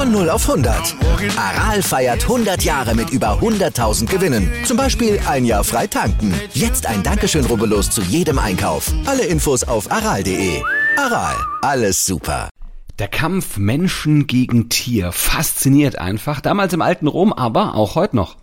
[0.00, 0.96] Von 0 auf 100.
[1.36, 4.50] Aral feiert 100 Jahre mit über 100.000 Gewinnen.
[4.64, 6.32] Zum Beispiel ein Jahr frei tanken.
[6.54, 8.90] Jetzt ein Dankeschön, rubbellos zu jedem Einkauf.
[9.04, 10.62] Alle Infos auf aral.de.
[10.96, 12.48] Aral, alles super.
[12.98, 16.40] Der Kampf Menschen gegen Tier fasziniert einfach.
[16.40, 18.36] Damals im alten Rom, aber auch heute noch.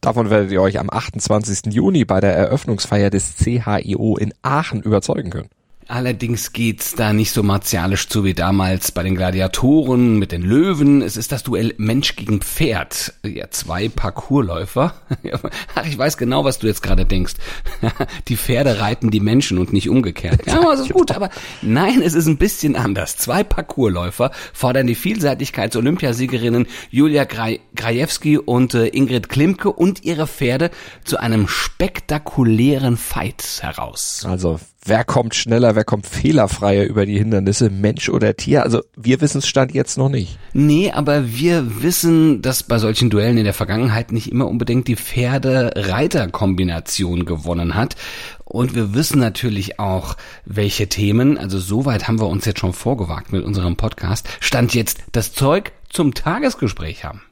[0.00, 1.74] Davon werdet ihr euch am 28.
[1.74, 5.48] Juni bei der Eröffnungsfeier des CHIO in Aachen überzeugen können.
[5.88, 11.02] Allerdings geht's da nicht so martialisch zu wie damals bei den Gladiatoren mit den Löwen.
[11.02, 13.14] Es ist das Duell Mensch gegen Pferd.
[13.24, 14.94] Ja, zwei Parkourläufer.
[15.74, 17.34] Ach, ich weiß genau, was du jetzt gerade denkst.
[18.28, 20.46] Die Pferde reiten die Menschen und nicht umgekehrt.
[20.46, 23.16] Ja, das ist gut, aber nein, es ist ein bisschen anders.
[23.16, 30.70] Zwei Parkourläufer fordern die Vielseitigkeits-Olympiasiegerinnen Julia Grajewski und äh, Ingrid Klimke und ihre Pferde
[31.04, 34.24] zu einem spektakulären Fight heraus.
[34.26, 38.62] Also wer kommt schneller, wer kommt fehlerfreier über die Hindernisse, Mensch oder Tier?
[38.62, 40.38] Also wir wissen es stand jetzt noch nicht.
[40.52, 44.96] Nee, aber wir wissen, dass bei solchen Duellen in der Vergangenheit nicht immer unbedingt die
[44.96, 47.96] Pferde-Reiter-Kombination gewonnen hat.
[48.44, 53.32] Und wir wissen natürlich auch, welche Themen, also soweit haben wir uns jetzt schon vorgewagt
[53.32, 57.22] mit unserem Podcast, stand jetzt das Zeug zum Tagesgespräch haben.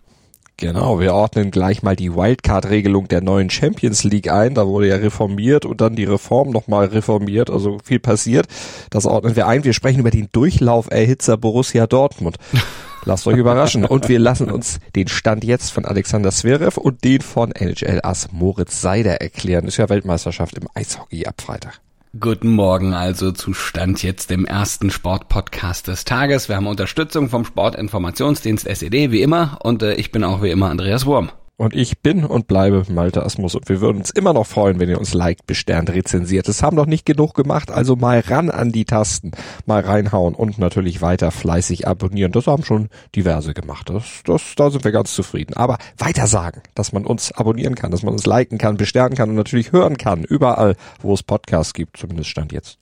[0.61, 4.55] Genau, wir ordnen gleich mal die Wildcard-Regelung der neuen Champions League ein.
[4.55, 8.47] Da wurde ja reformiert und dann die Reform nochmal reformiert, also viel passiert.
[8.91, 9.64] Das ordnen wir ein.
[9.64, 12.36] Wir sprechen über den Durchlauferhitzer Borussia Dortmund.
[13.06, 13.86] Lasst euch überraschen.
[13.86, 18.83] Und wir lassen uns den Stand jetzt von Alexander Zverev und den von NHL-Ass Moritz
[18.83, 19.64] Seider erklären.
[19.64, 21.80] Ist ja Weltmeisterschaft im Eishockey ab Freitag.
[22.19, 26.48] Guten Morgen also zu Stand jetzt dem ersten Sportpodcast des Tages.
[26.48, 30.70] Wir haben Unterstützung vom Sportinformationsdienst SED wie immer und äh, ich bin auch wie immer
[30.70, 31.30] Andreas Wurm.
[31.60, 34.88] Und ich bin und bleibe Malte Asmus und wir würden uns immer noch freuen, wenn
[34.88, 36.48] ihr uns liked, besternt, rezensiert.
[36.48, 39.32] Es haben noch nicht genug gemacht, also mal ran an die Tasten,
[39.66, 42.32] mal reinhauen und natürlich weiter fleißig abonnieren.
[42.32, 43.90] Das haben schon diverse gemacht.
[43.90, 45.52] Das, das, da sind wir ganz zufrieden.
[45.52, 49.28] Aber weiter sagen, dass man uns abonnieren kann, dass man uns liken kann, besternen kann
[49.28, 52.78] und natürlich hören kann, überall, wo es Podcasts gibt, zumindest Stand jetzt.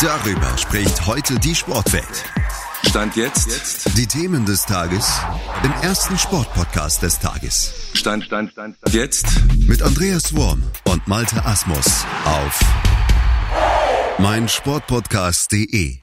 [0.00, 2.24] Darüber spricht heute die Sportwelt.
[2.84, 3.96] Stand jetzt.
[3.96, 5.20] Die Themen des Tages
[5.64, 7.90] im ersten Sportpodcast des Tages.
[7.94, 8.94] Stand, Stand, Stand, Stand.
[8.94, 9.26] Jetzt.
[9.66, 12.60] Mit Andreas Worm und Malte Asmus auf
[14.18, 15.98] meinsportpodcast.de.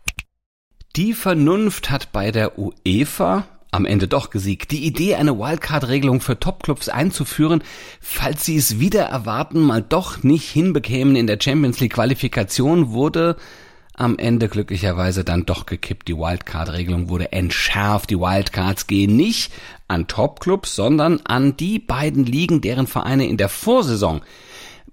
[0.95, 4.71] Die Vernunft hat bei der UEFA am Ende doch gesiegt.
[4.71, 7.63] Die Idee, eine Wildcard-Regelung für Topclubs einzuführen,
[8.01, 13.35] falls sie es wieder erwarten, mal doch nicht hinbekämen in der Champions League Qualifikation, wurde
[13.99, 16.07] am Ende glücklicherweise dann doch gekippt.
[16.07, 18.09] Die Wildcard-Regelung wurde entschärft.
[18.09, 19.51] Die Wildcards gehen nicht
[19.87, 24.21] an Topclubs, sondern an die beiden Ligen, deren Vereine in der Vorsaison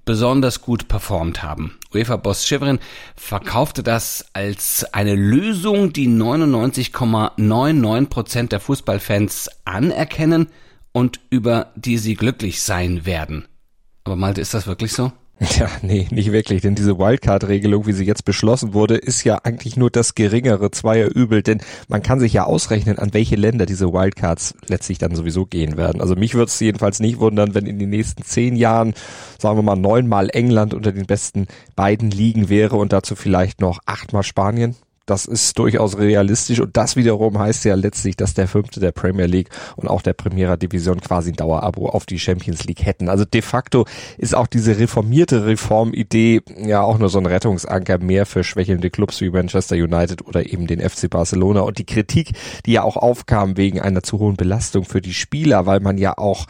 [0.04, 1.78] besonders gut performt haben.
[1.94, 2.78] UEFA-Boss Schivrin
[3.16, 10.48] verkaufte das als eine Lösung, die 99,99 Prozent der Fußballfans anerkennen
[10.92, 13.46] und über die sie glücklich sein werden.
[14.04, 15.12] Aber Malte, ist das wirklich so?
[15.58, 19.76] Ja, nee, nicht wirklich, denn diese Wildcard-Regelung, wie sie jetzt beschlossen wurde, ist ja eigentlich
[19.76, 23.92] nur das geringere zweier Übel, denn man kann sich ja ausrechnen, an welche Länder diese
[23.92, 26.00] Wildcards letztlich dann sowieso gehen werden.
[26.00, 28.94] Also mich würde es jedenfalls nicht wundern, wenn in den nächsten zehn Jahren,
[29.38, 33.80] sagen wir mal, neunmal England unter den besten beiden Ligen wäre und dazu vielleicht noch
[33.84, 34.74] achtmal Spanien.
[35.06, 39.26] Das ist durchaus realistisch und das wiederum heißt ja letztlich, dass der Fünfte der Premier
[39.26, 43.08] League und auch der Primera Division quasi ein Dauerabo auf die Champions League hätten.
[43.08, 43.86] Also de facto
[44.18, 49.20] ist auch diese reformierte Reformidee ja auch nur so ein Rettungsanker mehr für schwächelnde Clubs
[49.20, 52.32] wie Manchester United oder eben den FC Barcelona und die Kritik,
[52.66, 56.18] die ja auch aufkam wegen einer zu hohen Belastung für die Spieler, weil man ja
[56.18, 56.46] auch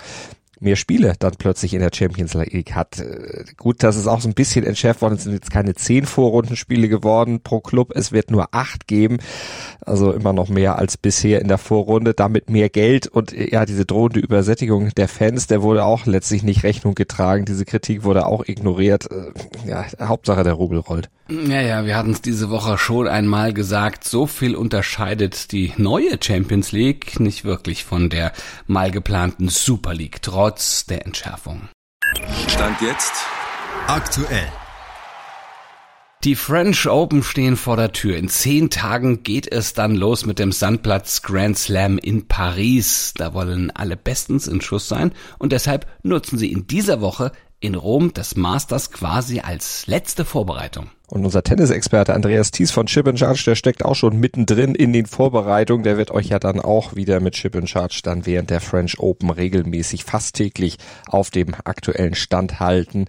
[0.67, 2.99] mehr Spiele dann plötzlich in der Champions League hat.
[2.99, 5.15] Äh, gut, das ist auch so ein bisschen entschärft worden.
[5.15, 7.93] Es sind jetzt keine zehn Vorrundenspiele geworden pro Club.
[7.95, 9.19] Es wird nur acht geben.
[9.81, 12.15] Also immer noch mehr als bisher in der Vorrunde.
[12.15, 16.43] Damit mehr Geld und äh, ja, diese drohende Übersättigung der Fans, der wurde auch letztlich
[16.43, 17.45] nicht Rechnung getragen.
[17.45, 19.09] Diese Kritik wurde auch ignoriert.
[19.11, 21.09] Äh, ja, Hauptsache der Rubel rollt.
[21.29, 24.05] Ja, ja, wir hatten es diese Woche schon einmal gesagt.
[24.05, 28.33] So viel unterscheidet die neue Champions League nicht wirklich von der
[28.67, 30.23] mal geplanten Super League.
[30.23, 31.69] Trotz trotz der Entschärfung.
[32.49, 33.13] Stand jetzt
[33.87, 34.47] aktuell.
[36.25, 38.17] Die French Open stehen vor der Tür.
[38.17, 43.13] In zehn Tagen geht es dann los mit dem Sandplatz Grand Slam in Paris.
[43.17, 47.75] Da wollen alle bestens in Schuss sein und deshalb nutzen sie in dieser Woche in
[47.75, 50.91] Rom das Masters quasi als letzte Vorbereitung.
[51.09, 54.93] Und unser Tennisexperte Andreas Thies von Chip and Charge, der steckt auch schon mittendrin in
[54.93, 55.85] den Vorbereitungen.
[55.85, 58.99] Der wird euch ja dann auch wieder mit Chip and Charge dann während der French
[58.99, 63.07] Open regelmäßig fast täglich auf dem aktuellen Stand halten.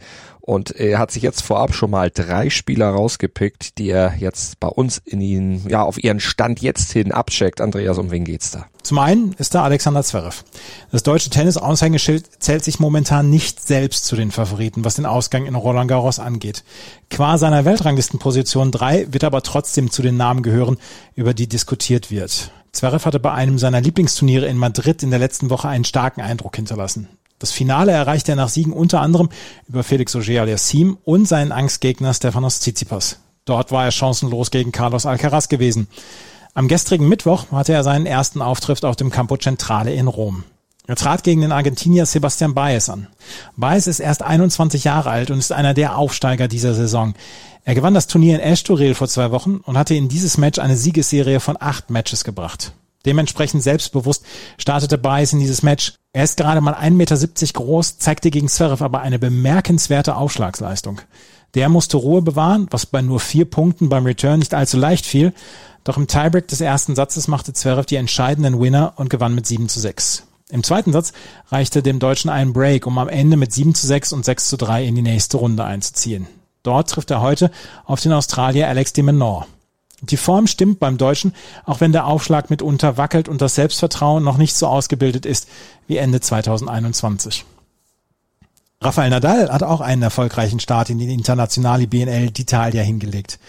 [0.48, 4.70] Und er hat sich jetzt vorab schon mal drei Spieler rausgepickt, die er jetzt bei
[4.70, 7.60] uns in ihn, ja, auf ihren Stand jetzt hin abcheckt.
[7.60, 8.66] Andreas, um wen geht's da?
[8.82, 10.46] Zum einen ist da Alexander Zverev.
[10.94, 15.56] Das deutsche Tennis-Aushängeschild zählt sich momentan nicht selbst zu den Favoriten, was den Ausgang in
[15.56, 16.64] Roland Garros angeht.
[17.10, 20.76] Qua seiner Weltranglistenposition 3 wird aber trotzdem zu den Namen gehören,
[21.16, 22.52] über die diskutiert wird.
[22.74, 26.58] Zverev hatte bei einem seiner Lieblingsturniere in Madrid in der letzten Woche einen starken Eindruck
[26.58, 27.08] hinterlassen.
[27.40, 29.30] Das Finale erreichte er nach Siegen unter anderem
[29.70, 33.20] über Felix Auger-Aliassime und seinen Angstgegner Stefanos Tsitsipas.
[33.46, 35.88] Dort war er chancenlos gegen Carlos Alcaraz gewesen.
[36.56, 40.44] Am gestrigen Mittwoch hatte er seinen ersten Auftritt auf dem Campo Centrale in Rom.
[40.88, 43.08] Er trat gegen den Argentinier Sebastian Baez an.
[43.58, 47.14] Baez ist erst 21 Jahre alt und ist einer der Aufsteiger dieser Saison.
[47.66, 50.78] Er gewann das Turnier in Estoril vor zwei Wochen und hatte in dieses Match eine
[50.78, 52.72] Siegesserie von acht Matches gebracht.
[53.06, 54.24] Dementsprechend selbstbewusst
[54.58, 55.94] startete Baez in dieses Match.
[56.14, 57.18] Er ist gerade mal 1,70 Meter
[57.54, 61.02] groß, zeigte gegen Zverev aber eine bemerkenswerte Aufschlagsleistung.
[61.54, 65.34] Der musste Ruhe bewahren, was bei nur vier Punkten beim Return nicht allzu leicht fiel.
[65.84, 69.68] Doch im Tiebreak des ersten Satzes machte Zverev die entscheidenden Winner und gewann mit 7
[69.70, 70.27] zu 6.
[70.50, 71.12] Im zweiten Satz
[71.50, 74.58] reichte dem Deutschen ein Break, um am Ende mit 7 zu 6 und 6 zu
[74.58, 76.28] 3 in die nächste Runde einzuziehen.
[76.64, 77.52] Dort trifft er heute
[77.86, 79.48] auf den Australier Alex de Menor.
[80.02, 81.34] Die Form stimmt beim Deutschen,
[81.66, 85.50] auch wenn der Aufschlag mitunter wackelt und das Selbstvertrauen noch nicht so ausgebildet ist
[85.88, 87.46] wie Ende 2021.
[88.80, 93.40] Rafael Nadal hat auch einen erfolgreichen Start in die internationale BNL d'Italia hingelegt.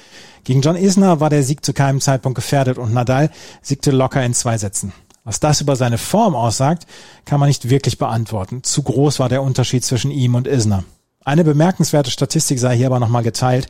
[0.44, 3.30] Gegen John Isner war der Sieg zu keinem Zeitpunkt gefährdet und Nadal
[3.60, 4.94] siegte locker in zwei Sätzen.
[5.28, 6.86] Was das über seine Form aussagt,
[7.26, 8.62] kann man nicht wirklich beantworten.
[8.62, 10.84] Zu groß war der Unterschied zwischen ihm und Isner.
[11.22, 13.68] Eine bemerkenswerte Statistik sei hier aber nochmal geteilt.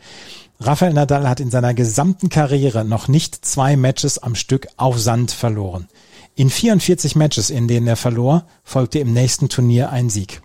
[0.60, 5.32] Rafael Nadal hat in seiner gesamten Karriere noch nicht zwei Matches am Stück auf Sand
[5.32, 5.88] verloren.
[6.36, 10.42] In 44 Matches, in denen er verlor, folgte im nächsten Turnier ein Sieg.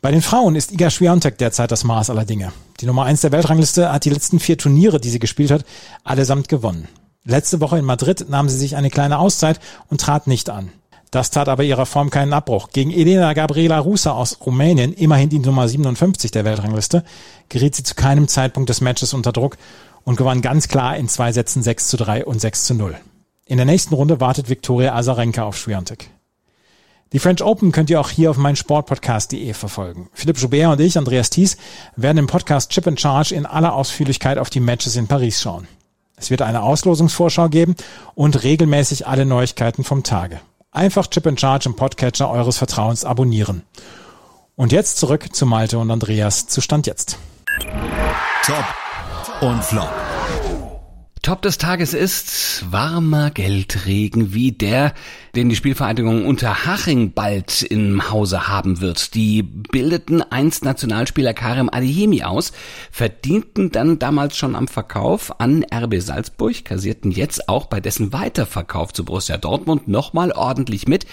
[0.00, 2.54] Bei den Frauen ist Iga Swiatek derzeit das Maß aller Dinge.
[2.80, 5.66] Die Nummer eins der Weltrangliste hat die letzten vier Turniere, die sie gespielt hat,
[6.02, 6.88] allesamt gewonnen.
[7.24, 10.72] Letzte Woche in Madrid nahm sie sich eine kleine Auszeit und trat nicht an.
[11.12, 12.70] Das tat aber ihrer Form keinen Abbruch.
[12.72, 17.04] Gegen Elena Gabriela Rusa aus Rumänien, immerhin die Nummer 57 der Weltrangliste,
[17.50, 19.58] geriet sie zu keinem Zeitpunkt des Matches unter Druck
[20.04, 22.96] und gewann ganz klar in zwei Sätzen 6 zu 3 und 6 zu 0.
[23.44, 26.08] In der nächsten Runde wartet Viktoria Azarenka auf Swiatek.
[27.12, 30.08] Die French Open könnt ihr auch hier auf meinsportpodcast.de verfolgen.
[30.14, 31.58] Philipp Joubert und ich, Andreas Thies,
[31.94, 35.68] werden im Podcast Chip and Charge in aller Ausführlichkeit auf die Matches in Paris schauen.
[36.22, 37.74] Es wird eine Auslosungsvorschau geben
[38.14, 40.40] und regelmäßig alle Neuigkeiten vom Tage.
[40.70, 43.64] Einfach Chip and Charge im Podcatcher eures Vertrauens abonnieren.
[44.54, 47.18] Und jetzt zurück zu Malte und Andreas zu Stand jetzt.
[48.44, 48.64] Top
[49.40, 49.90] und Flop.
[51.22, 54.92] Top des Tages ist warmer Geldregen wie der,
[55.36, 59.14] den die Spielvereinigung Unterhaching bald im Hause haben wird.
[59.14, 62.50] Die bildeten einst Nationalspieler Karim Adeyemi aus,
[62.90, 68.92] verdienten dann damals schon am Verkauf an RB Salzburg, kassierten jetzt auch bei dessen Weiterverkauf
[68.92, 71.06] zu Borussia Dortmund nochmal ordentlich mit.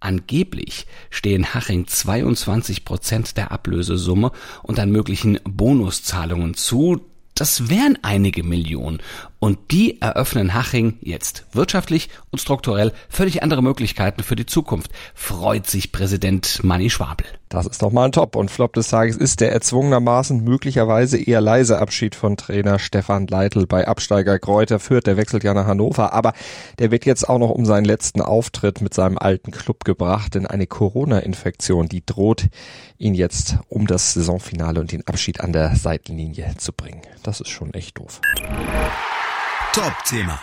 [0.00, 4.32] Angeblich stehen Haching 22 Prozent der Ablösesumme
[4.64, 7.00] und an möglichen Bonuszahlungen zu.
[7.36, 8.98] Das wären einige Millionen.
[9.42, 15.66] Und die eröffnen Haching jetzt wirtschaftlich und strukturell völlig andere Möglichkeiten für die Zukunft, freut
[15.66, 17.26] sich Präsident Manni Schwabel.
[17.48, 18.36] Das ist doch mal ein Top.
[18.36, 23.66] Und Flop des Tages ist der erzwungenermaßen möglicherweise eher leise Abschied von Trainer Stefan Leitl
[23.66, 25.08] bei Absteiger Kräuter Fürth.
[25.08, 26.34] Der wechselt ja nach Hannover, aber
[26.78, 30.46] der wird jetzt auch noch um seinen letzten Auftritt mit seinem alten Club gebracht, denn
[30.46, 32.46] eine Corona-Infektion, die droht
[32.96, 37.02] ihn jetzt um das Saisonfinale und den Abschied an der Seitenlinie zu bringen.
[37.24, 38.20] Das ist schon echt doof.
[39.72, 40.38] Top-Thema.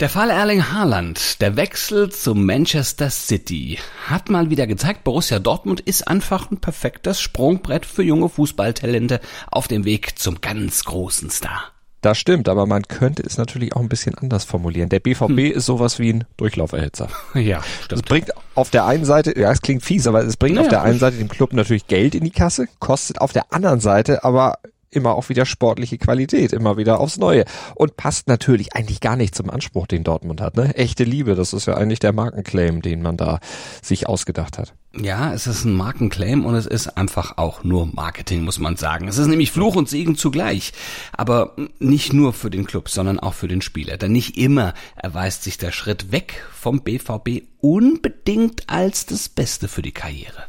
[0.00, 5.78] Der Fall Erling Haaland, der Wechsel zu Manchester City, hat mal wieder gezeigt, Borussia Dortmund
[5.78, 11.70] ist einfach ein perfektes Sprungbrett für junge Fußballtalente auf dem Weg zum ganz großen Star.
[12.00, 14.88] Das stimmt, aber man könnte es natürlich auch ein bisschen anders formulieren.
[14.88, 15.38] Der BVB hm.
[15.38, 17.08] ist sowas wie ein Durchlauferhitzer.
[17.34, 18.02] Ja, stimmt.
[18.02, 20.70] Es bringt auf der einen Seite, ja, es klingt fies, aber es bringt naja, auf
[20.70, 24.24] der einen Seite dem Club natürlich Geld in die Kasse, kostet auf der anderen Seite
[24.24, 24.58] aber
[24.92, 27.44] immer auch wieder sportliche Qualität, immer wieder aufs Neue.
[27.74, 30.56] Und passt natürlich eigentlich gar nicht zum Anspruch, den Dortmund hat.
[30.56, 30.74] Ne?
[30.76, 33.40] Echte Liebe, das ist ja eigentlich der Markenclaim, den man da
[33.82, 34.74] sich ausgedacht hat.
[34.94, 39.08] Ja, es ist ein Markenclaim und es ist einfach auch nur Marketing, muss man sagen.
[39.08, 40.74] Es ist nämlich Fluch und Segen zugleich.
[41.12, 43.96] Aber nicht nur für den Club, sondern auch für den Spieler.
[43.96, 49.80] Denn nicht immer erweist sich der Schritt weg vom BVB unbedingt als das Beste für
[49.82, 50.44] die Karriere.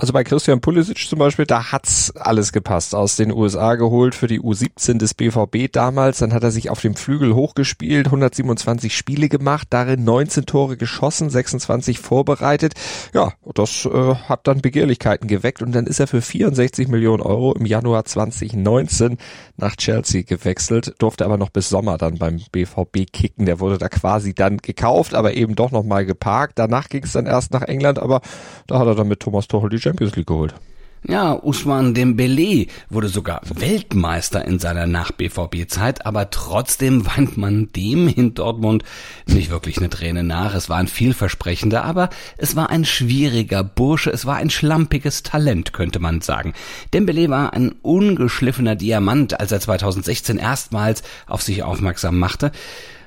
[0.00, 2.94] Also bei Christian Pulisic zum Beispiel, da hat's alles gepasst.
[2.94, 6.20] Aus den USA geholt für die U17 des BVB damals.
[6.20, 11.28] Dann hat er sich auf dem Flügel hochgespielt, 127 Spiele gemacht, darin 19 Tore geschossen,
[11.28, 12.72] 26 vorbereitet.
[13.12, 17.52] Ja, das äh, hat dann Begehrlichkeiten geweckt und dann ist er für 64 Millionen Euro
[17.52, 19.18] im Januar 2019
[19.58, 23.44] nach Chelsea gewechselt, durfte aber noch bis Sommer dann beim BVB kicken.
[23.44, 26.58] Der wurde da quasi dann gekauft, aber eben doch nochmal geparkt.
[26.58, 28.22] Danach ging es dann erst nach England, aber
[28.66, 30.54] da hat er dann mit Thomas Tuchel die Champions League geholt.
[31.02, 38.34] Ja, Usman Dembele wurde sogar Weltmeister in seiner Nach-BVB-Zeit, aber trotzdem weint man dem in
[38.34, 38.84] Dortmund
[39.24, 40.54] nicht wirklich eine Träne nach.
[40.54, 45.72] Es war ein vielversprechender, aber es war ein schwieriger Bursche, es war ein schlampiges Talent,
[45.72, 46.52] könnte man sagen.
[46.92, 52.52] Dembele war ein ungeschliffener Diamant, als er 2016 erstmals auf sich aufmerksam machte.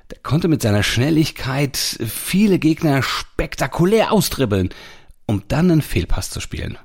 [0.10, 4.70] Der konnte mit seiner Schnelligkeit viele Gegner spektakulär austribbeln
[5.25, 6.77] um dann einen Fehlpass zu spielen.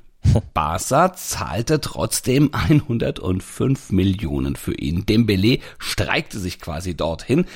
[0.54, 5.06] Barca zahlte trotzdem 105 Millionen für ihn.
[5.06, 7.46] Dembele streikte sich quasi dorthin,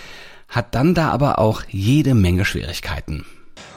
[0.49, 3.25] hat dann da aber auch jede Menge Schwierigkeiten.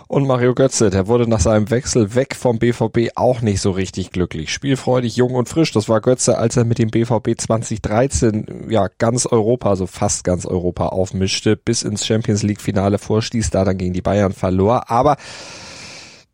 [0.07, 4.11] Und Mario Götze, der wurde nach seinem Wechsel weg vom BVB auch nicht so richtig
[4.11, 4.53] glücklich.
[4.53, 9.25] Spielfreudig, jung und frisch, das war Götze, als er mit dem BVB 2013 ja ganz
[9.25, 13.93] Europa, also fast ganz Europa aufmischte, bis ins Champions League Finale vorstieß, da dann gegen
[13.93, 14.91] die Bayern verlor.
[14.91, 15.17] Aber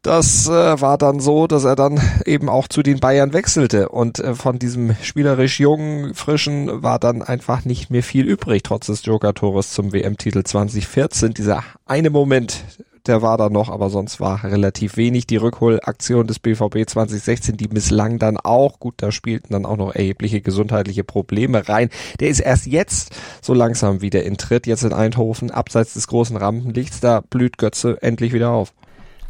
[0.01, 4.19] das äh, war dann so, dass er dann eben auch zu den Bayern wechselte und
[4.19, 9.05] äh, von diesem spielerisch jungen, frischen war dann einfach nicht mehr viel übrig, trotz des
[9.05, 11.35] Joker-Tores zum WM-Titel 2014.
[11.35, 12.63] Dieser eine Moment,
[13.05, 15.27] der war da noch, aber sonst war relativ wenig.
[15.27, 18.79] Die Rückholaktion des BVB 2016, die misslang dann auch.
[18.79, 21.89] Gut, da spielten dann auch noch erhebliche gesundheitliche Probleme rein.
[22.19, 26.37] Der ist erst jetzt so langsam wieder in Tritt, jetzt in Eindhoven, abseits des großen
[26.37, 26.99] Rampenlichts.
[27.01, 28.73] Da blüht Götze endlich wieder auf.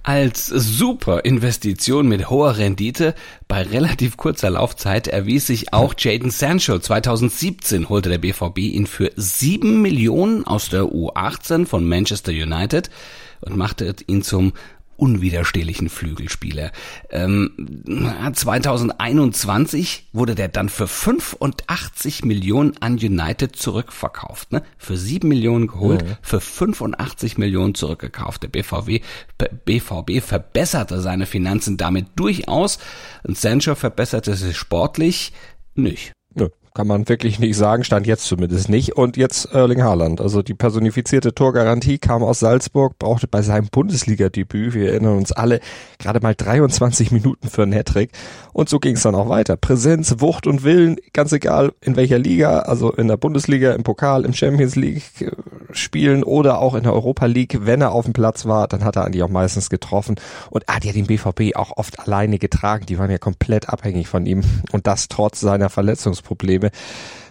[0.04, 3.14] Als super Investition mit hoher Rendite
[3.48, 6.80] bei relativ kurzer Laufzeit erwies sich auch Jaden Sancho.
[6.80, 12.90] 2017 holte der BVB ihn für sieben Millionen aus der U18 von Manchester United
[13.42, 14.54] und machte ihn zum
[15.02, 16.72] unwiderstehlichen Flügelspieler.
[17.10, 17.84] Ähm,
[18.34, 24.52] 2021 wurde der dann für 85 Millionen an United zurückverkauft.
[24.52, 24.62] Ne?
[24.78, 26.18] Für 7 Millionen geholt, mhm.
[26.22, 28.44] für 85 Millionen zurückgekauft.
[28.44, 29.04] Der BVB,
[29.66, 32.78] BVB verbesserte seine Finanzen damit durchaus
[33.24, 35.34] und Sancho verbesserte sich sportlich
[35.74, 36.14] nicht.
[36.74, 38.94] Kann man wirklich nicht sagen, stand jetzt zumindest nicht.
[38.94, 40.22] Und jetzt Erling Haaland.
[40.22, 45.60] Also die personifizierte Torgarantie kam aus Salzburg, brauchte bei seinem Bundesliga-Debüt, wir erinnern uns alle,
[46.00, 48.12] gerade mal 23 Minuten für einen Hattrick.
[48.54, 49.58] Und so ging es dann auch weiter.
[49.58, 54.24] Präsenz, Wucht und Willen, ganz egal in welcher Liga, also in der Bundesliga, im Pokal,
[54.24, 55.32] im Champions League äh,
[55.72, 58.96] spielen oder auch in der Europa League, wenn er auf dem Platz war, dann hat
[58.96, 60.16] er eigentlich auch meistens getroffen.
[60.50, 62.86] Und er hat ja den BVB auch oft alleine getragen.
[62.86, 64.44] Die waren ja komplett abhängig von ihm.
[64.72, 66.61] Und das trotz seiner Verletzungsprobleme.
[66.62, 66.72] Probleme.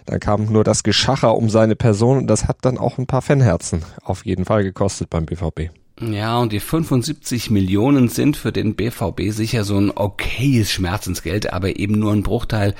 [0.05, 3.21] Dann kam nur das Geschacher um seine Person und das hat dann auch ein paar
[3.21, 5.69] Fanherzen auf jeden Fall gekostet beim BVB.
[6.01, 11.77] Ja, und die 75 Millionen sind für den BVB sicher so ein okayes Schmerzensgeld, aber
[11.77, 12.73] eben nur ein Bruchteil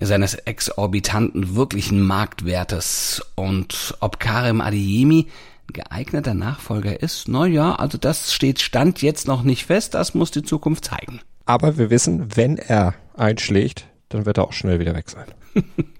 [0.00, 3.20] seines exorbitanten wirklichen Marktwertes.
[3.34, 5.26] Und ob Karim Adeyemi
[5.72, 10.30] geeigneter Nachfolger ist, na ja, also das steht Stand jetzt noch nicht fest, das muss
[10.30, 11.20] die Zukunft zeigen.
[11.46, 15.26] Aber wir wissen, wenn er einschlägt, dann wird er auch schnell wieder weg sein.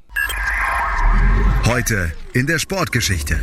[1.67, 3.39] Heute in der Sportgeschichte.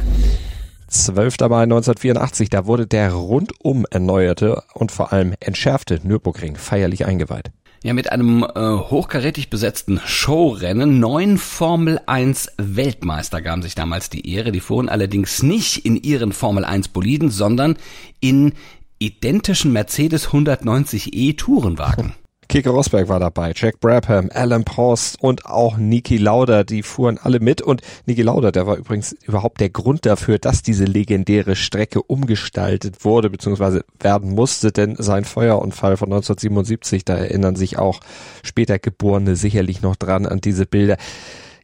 [0.87, 1.39] 12.
[1.41, 7.51] Mai 1984, da wurde der rundum erneuerte und vor allem entschärfte Nürburgring feierlich eingeweiht.
[7.83, 10.99] Ja, mit einem äh, hochkarätig besetzten Showrennen.
[10.99, 14.51] Neun Formel 1 Weltmeister gaben sich damals die Ehre.
[14.51, 17.77] Die fuhren allerdings nicht in ihren Formel 1 Boliden, sondern
[18.21, 18.53] in
[18.97, 22.15] identischen Mercedes 190e Tourenwagen.
[22.47, 27.39] Keke Rosberg war dabei, Jack Brabham, Alan Prost und auch Niki Lauda, die fuhren alle
[27.39, 32.01] mit und Niki Lauda, der war übrigens überhaupt der Grund dafür, dass diese legendäre Strecke
[32.01, 33.81] umgestaltet wurde bzw.
[33.99, 37.99] werden musste, denn sein Feuerunfall von 1977, da erinnern sich auch
[38.43, 40.97] später Geborene sicherlich noch dran an diese Bilder.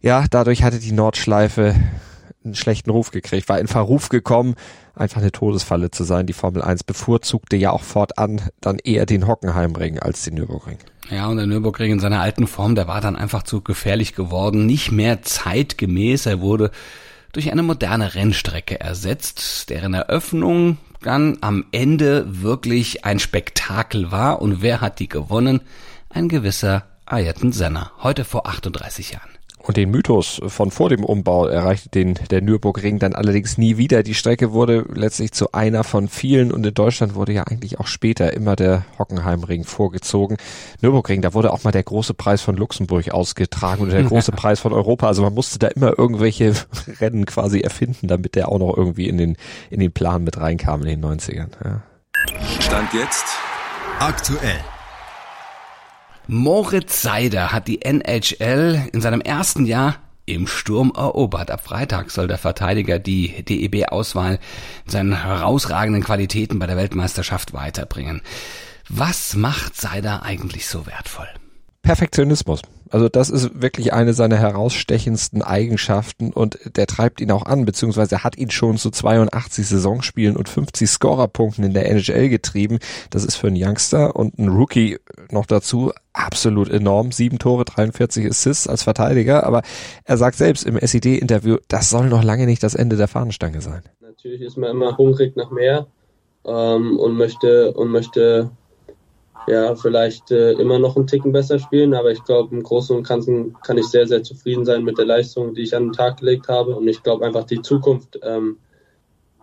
[0.02, 1.76] Ja, dadurch hatte die Nordschleife
[2.44, 4.56] einen schlechten Ruf gekriegt, war in Verruf gekommen,
[4.96, 6.26] einfach eine Todesfalle zu sein.
[6.26, 10.78] Die Formel 1 bevorzugte ja auch fortan dann eher den Hockenheimring als den Nürburgring.
[11.10, 14.66] Ja, und der Nürburgring in seiner alten Form, der war dann einfach zu gefährlich geworden,
[14.66, 16.26] nicht mehr zeitgemäß.
[16.26, 16.72] Er wurde
[17.32, 24.42] durch eine moderne Rennstrecke ersetzt, deren Eröffnung dann am Ende wirklich ein Spektakel war.
[24.42, 25.62] Und wer hat die gewonnen?
[26.10, 29.30] Ein gewisser Ayrton Senna, heute vor 38 Jahren.
[29.64, 34.04] Und den Mythos von vor dem Umbau erreichte den der Nürburgring dann allerdings nie wieder.
[34.04, 37.88] Die Strecke wurde letztlich zu einer von vielen und in Deutschland wurde ja eigentlich auch
[37.88, 40.38] später immer der Hockenheimring vorgezogen.
[40.82, 44.60] Nürburgring, da wurde auch mal der große Preis von Luxemburg ausgetragen oder der große Preis
[44.60, 45.08] von Europa.
[45.08, 46.54] Also man musste da immer irgendwelche
[47.00, 49.38] Rennen quasi erfinden, damit der auch noch irgendwie in den
[49.70, 51.50] in den Plan mit reinkam in den 90ern.
[51.64, 51.82] Ja.
[52.60, 53.26] Stand jetzt
[54.00, 54.60] aktuell.
[56.28, 61.52] Moritz Seider hat die NHL in seinem ersten Jahr im Sturm erobert.
[61.52, 64.40] Ab Freitag soll der Verteidiger die DEB-Auswahl
[64.86, 68.22] seinen herausragenden Qualitäten bei der Weltmeisterschaft weiterbringen.
[68.88, 71.28] Was macht Seider eigentlich so wertvoll?
[71.82, 72.62] Perfektionismus.
[72.92, 78.24] Also das ist wirklich eine seiner herausstechendsten Eigenschaften und der treibt ihn auch an, beziehungsweise
[78.24, 82.80] hat ihn schon zu 82 Saisonspielen und 50 Scorerpunkten in der NHL getrieben.
[83.10, 85.00] Das ist für einen Youngster und einen Rookie
[85.32, 87.14] noch dazu absolut enorm.
[87.14, 89.62] Sieben Tore, 43 Assists als Verteidiger, aber
[90.04, 93.84] er sagt selbst im SED-Interview, das soll noch lange nicht das Ende der Fahnenstange sein.
[94.02, 95.88] Natürlich ist man immer hungrig nach mehr
[96.46, 98.52] ähm, und möchte und möchte
[99.48, 103.08] ja, vielleicht äh, immer noch einen Ticken besser spielen, aber ich glaube, im Großen und
[103.08, 106.18] Ganzen kann ich sehr, sehr zufrieden sein mit der Leistung, die ich an den Tag
[106.18, 106.76] gelegt habe.
[106.76, 108.58] Und ich glaube einfach, die Zukunft, ähm,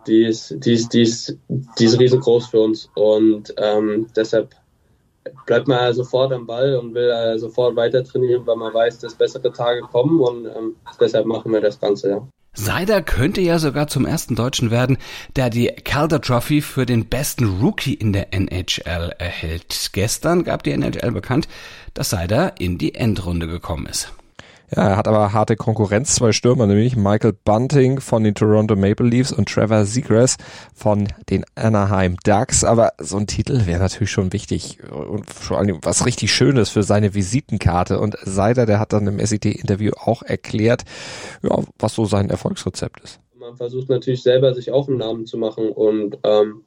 [0.07, 2.89] die, ist, die, ist, die, ist, die ist riesengroß für uns.
[2.95, 4.55] Und ähm, deshalb
[5.45, 9.15] bleibt man sofort am Ball und will äh, sofort weiter trainieren, weil man weiß, dass
[9.15, 10.19] bessere Tage kommen.
[10.21, 12.27] Und ähm, deshalb machen wir das Ganze, ja.
[12.53, 14.97] Seider könnte ja sogar zum ersten Deutschen werden,
[15.35, 19.91] der die Calder Trophy für den besten Rookie in der NHL erhält.
[19.93, 21.47] Gestern gab die NHL bekannt,
[21.93, 24.11] dass Seider in die Endrunde gekommen ist.
[24.75, 29.07] Ja, er hat aber harte Konkurrenz, zwei Stürmer, nämlich Michael Bunting von den Toronto Maple
[29.07, 30.37] Leafs und Trevor Seagrass
[30.75, 32.63] von den Anaheim Ducks.
[32.63, 36.83] Aber so ein Titel wäre natürlich schon wichtig und vor allem was richtig Schönes für
[36.83, 37.99] seine Visitenkarte.
[37.99, 40.83] Und Seider, der hat dann im SET-Interview auch erklärt,
[41.41, 43.19] ja, was so sein Erfolgsrezept ist.
[43.39, 46.63] Man versucht natürlich selber sich auch einen Namen zu machen und ähm,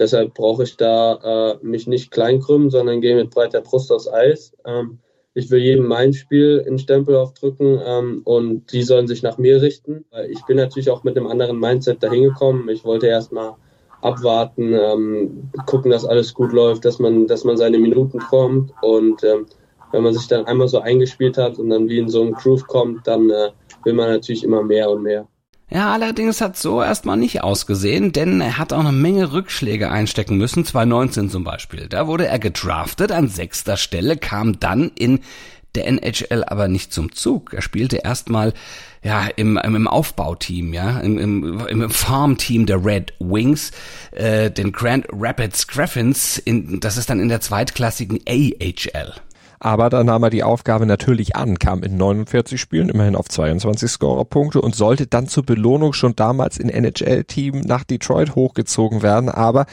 [0.00, 4.52] deshalb brauche ich da äh, mich nicht kleinkrümmen, sondern gehe mit breiter Brust aufs Eis.
[4.64, 4.98] Ähm,
[5.36, 9.60] ich will jedem mein Spiel in Stempel aufdrücken ähm, und die sollen sich nach mir
[9.60, 10.06] richten.
[10.30, 12.70] Ich bin natürlich auch mit einem anderen Mindset dahin gekommen.
[12.70, 13.52] Ich wollte erstmal
[14.00, 19.22] abwarten, ähm, gucken, dass alles gut läuft, dass man, dass man seine Minuten kommt und
[19.24, 19.44] ähm,
[19.92, 22.66] wenn man sich dann einmal so eingespielt hat und dann wie in so einen Groove
[22.66, 23.50] kommt, dann äh,
[23.84, 25.28] will man natürlich immer mehr und mehr.
[25.68, 30.36] Ja, allerdings hat so erstmal nicht ausgesehen, denn er hat auch eine Menge Rückschläge einstecken
[30.36, 31.88] müssen, 2019 zum Beispiel.
[31.88, 35.20] Da wurde er gedraftet an sechster Stelle, kam dann in
[35.74, 37.52] der NHL aber nicht zum Zug.
[37.52, 38.54] Er spielte erstmal
[39.02, 43.72] ja im, im Aufbauteam, ja, im, im, im Farmteam der Red Wings,
[44.12, 49.14] äh, den Grand Rapids Griffins, in, das ist dann in der zweitklassigen AHL.
[49.58, 53.90] Aber da nahm er die Aufgabe natürlich an, kam in 49 Spielen immerhin auf 22
[53.90, 59.28] Scorerpunkte und sollte dann zur Belohnung schon damals in NHL-Team nach Detroit hochgezogen werden.
[59.28, 59.66] Aber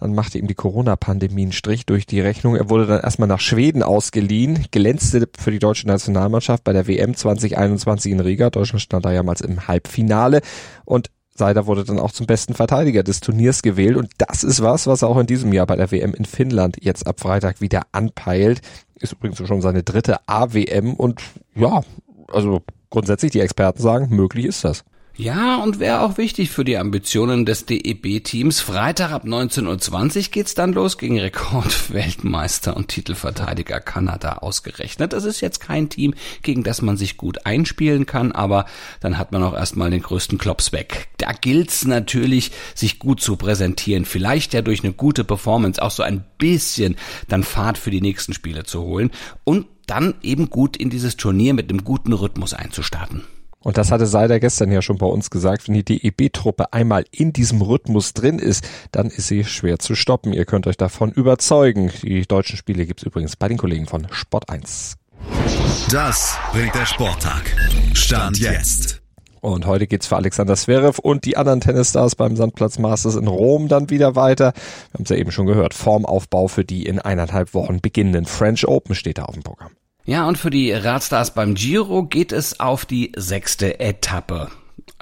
[0.00, 2.56] dann machte ihm die Corona-Pandemie einen Strich durch die Rechnung.
[2.56, 7.14] Er wurde dann erstmal nach Schweden ausgeliehen, glänzte für die deutsche Nationalmannschaft bei der WM
[7.14, 8.50] 2021 in Riga.
[8.50, 10.40] Deutschland stand da damals im Halbfinale
[10.84, 14.86] und Seider wurde dann auch zum besten Verteidiger des Turniers gewählt und das ist was,
[14.86, 17.82] was er auch in diesem Jahr bei der WM in Finnland jetzt ab Freitag wieder
[17.92, 18.60] anpeilt.
[18.98, 21.20] Ist übrigens schon seine dritte AWM und
[21.54, 21.82] ja,
[22.32, 24.84] also grundsätzlich die Experten sagen, möglich ist das.
[25.18, 28.60] Ja, und wäre auch wichtig für die Ambitionen des DEB-Teams.
[28.60, 35.14] Freitag ab 19.20 Uhr geht's dann los gegen Rekordweltmeister und Titelverteidiger Kanada ausgerechnet.
[35.14, 38.66] Das ist jetzt kein Team, gegen das man sich gut einspielen kann, aber
[39.00, 41.08] dann hat man auch erstmal den größten Klops weg.
[41.16, 44.04] Da gilt's natürlich, sich gut zu präsentieren.
[44.04, 46.96] Vielleicht ja durch eine gute Performance auch so ein bisschen
[47.28, 49.10] dann Fahrt für die nächsten Spiele zu holen
[49.44, 53.22] und dann eben gut in dieses Turnier mit einem guten Rhythmus einzustarten.
[53.60, 57.32] Und das hatte Seider gestern ja schon bei uns gesagt, wenn die DEB-Truppe einmal in
[57.32, 60.32] diesem Rhythmus drin ist, dann ist sie schwer zu stoppen.
[60.32, 61.90] Ihr könnt euch davon überzeugen.
[62.02, 64.96] Die deutschen Spiele gibt's übrigens bei den Kollegen von Sport 1.
[65.90, 67.42] Das bringt der Sporttag.
[67.94, 69.02] Stand jetzt.
[69.40, 73.68] Und heute geht's für Alexander Zverev und die anderen Tennisstars beim Sandplatz Masters in Rom
[73.68, 74.52] dann wieder weiter.
[74.54, 75.74] Wir haben es ja eben schon gehört.
[75.74, 79.70] Formaufbau für die in eineinhalb Wochen beginnenden French Open steht da auf dem Programm.
[80.06, 84.48] Ja, und für die Radstars beim Giro geht es auf die sechste Etappe.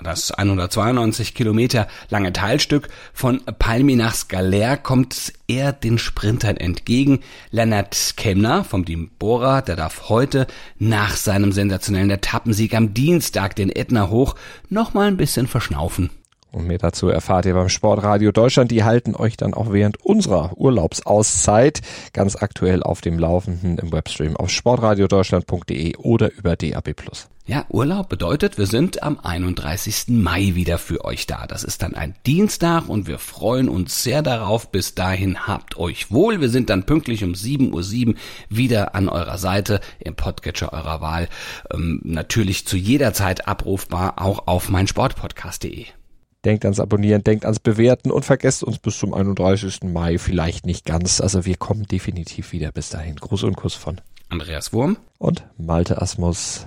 [0.02, 7.20] Das 192 Kilometer lange Teilstück von Palmi nach Skaler kommt eher den Sprintern entgegen.
[7.50, 10.46] Lennart Kemner vom Team Bora, der darf heute
[10.78, 14.36] nach seinem sensationellen Etappensieg am Dienstag den Ätna hoch
[14.70, 16.08] noch mal ein bisschen verschnaufen.
[16.54, 18.70] Und mehr dazu erfahrt ihr beim Sportradio Deutschland.
[18.70, 21.80] Die halten euch dann auch während unserer Urlaubsauszeit
[22.12, 26.94] ganz aktuell auf dem Laufenden im Webstream auf sportradiodeutschland.de oder über DAB+.
[27.46, 30.04] Ja, Urlaub bedeutet, wir sind am 31.
[30.08, 31.46] Mai wieder für euch da.
[31.46, 34.70] Das ist dann ein Dienstag und wir freuen uns sehr darauf.
[34.70, 36.40] Bis dahin habt euch wohl.
[36.40, 38.14] Wir sind dann pünktlich um 7.07 Uhr
[38.48, 41.28] wieder an eurer Seite im Podcatcher eurer Wahl.
[41.70, 45.86] Ähm, natürlich zu jeder Zeit abrufbar, auch auf meinsportpodcast.de.
[46.44, 49.84] Denkt ans Abonnieren, denkt ans Bewerten und vergesst uns bis zum 31.
[49.84, 51.20] Mai vielleicht nicht ganz.
[51.20, 53.16] Also wir kommen definitiv wieder bis dahin.
[53.16, 56.66] Gruß und Kuss von Andreas Wurm und Malte Asmus.